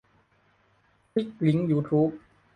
[1.11, 2.09] คลิกลิงก์ยูทูบ